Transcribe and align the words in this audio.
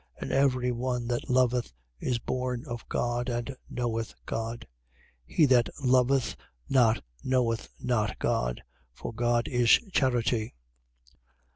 And 0.19 0.31
every 0.31 0.71
one 0.71 1.07
that 1.09 1.29
loveth 1.29 1.73
is 1.99 2.17
born 2.17 2.65
of 2.65 2.83
God 2.89 3.29
and 3.29 3.55
knoweth 3.69 4.15
God. 4.25 4.65
4:8. 5.29 5.35
He 5.35 5.45
that 5.45 5.69
loveth 5.79 6.35
not 6.67 7.03
knoweth 7.23 7.69
not 7.79 8.17
God: 8.17 8.63
for 8.95 9.13
God 9.13 9.47
is 9.47 9.79
charity. 9.93 10.55